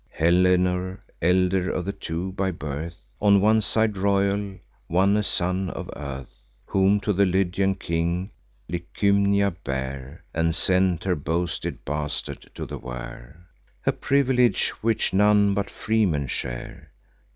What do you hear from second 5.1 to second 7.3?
a son of earth, Whom to the